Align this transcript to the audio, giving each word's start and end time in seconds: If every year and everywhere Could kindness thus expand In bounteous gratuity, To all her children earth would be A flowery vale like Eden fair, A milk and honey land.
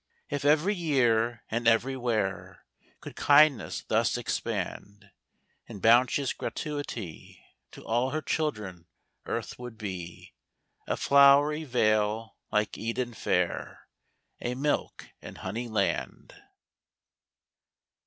If 0.31 0.43
every 0.43 0.73
year 0.73 1.43
and 1.51 1.67
everywhere 1.67 2.65
Could 3.01 3.15
kindness 3.15 3.83
thus 3.87 4.17
expand 4.17 5.11
In 5.67 5.79
bounteous 5.79 6.33
gratuity, 6.33 7.39
To 7.73 7.85
all 7.85 8.09
her 8.09 8.23
children 8.23 8.87
earth 9.27 9.59
would 9.59 9.77
be 9.77 10.33
A 10.87 10.97
flowery 10.97 11.65
vale 11.65 12.35
like 12.51 12.79
Eden 12.79 13.13
fair, 13.13 13.89
A 14.41 14.55
milk 14.55 15.11
and 15.21 15.37
honey 15.37 15.67
land. 15.67 16.33